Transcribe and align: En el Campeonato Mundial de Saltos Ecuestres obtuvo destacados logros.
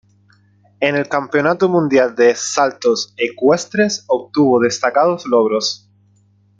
En 0.79 0.95
el 0.95 1.07
Campeonato 1.07 1.69
Mundial 1.69 2.15
de 2.15 2.33
Saltos 2.33 3.13
Ecuestres 3.17 4.03
obtuvo 4.07 4.59
destacados 4.59 5.27
logros. 5.27 5.91